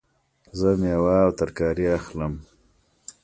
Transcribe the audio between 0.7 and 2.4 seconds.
میوه او ترکاری اخلم